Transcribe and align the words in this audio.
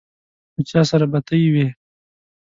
له 0.55 0.61
چا 0.69 0.81
سره 0.91 1.05
بتۍ 1.13 1.43
وې. 1.53 1.67